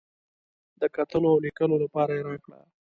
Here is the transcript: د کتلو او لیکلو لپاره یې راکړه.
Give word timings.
د 0.81 0.83
کتلو 0.95 1.27
او 1.33 1.39
لیکلو 1.45 1.75
لپاره 1.83 2.11
یې 2.17 2.25
راکړه. 2.27 2.59